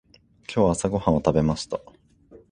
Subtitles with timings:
[0.51, 1.79] 今日朝ごはんを食べました。